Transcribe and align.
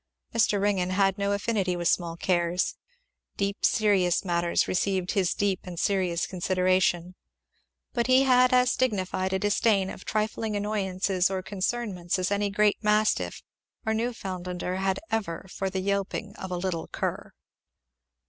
Mr. 0.33 0.59
Ringgan 0.59 0.89
had 0.89 1.19
no 1.19 1.31
affinity 1.31 1.75
with 1.75 1.87
small 1.87 2.17
cares; 2.17 2.75
deep 3.37 3.63
serious 3.63 4.25
matters 4.25 4.67
received 4.67 5.11
his 5.11 5.35
deep 5.35 5.59
and 5.63 5.79
serious 5.79 6.25
consideration; 6.25 7.13
but 7.93 8.07
he 8.07 8.23
had 8.23 8.51
as 8.51 8.75
dignified 8.75 9.31
a 9.31 9.37
disdain 9.37 9.91
of 9.91 10.03
trifling 10.03 10.55
annoyances 10.55 11.29
or 11.29 11.43
concernments 11.43 12.17
as 12.17 12.31
any 12.31 12.49
great 12.49 12.83
mastiff 12.83 13.43
or 13.85 13.93
Newfoundlander 13.93 14.73
ever 15.11 15.39
had 15.45 15.51
for 15.51 15.69
the 15.69 15.81
yelping 15.81 16.35
of 16.37 16.49
a 16.49 16.57
little 16.57 16.87
cur. 16.87 17.31